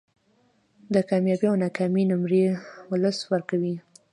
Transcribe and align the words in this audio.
د 0.93 0.95
کامیابۍ 1.09 1.45
او 1.49 1.55
ناکامۍ 1.63 2.03
نمرې 2.11 2.43
ولس 2.89 3.17
ورکړي 3.31 3.73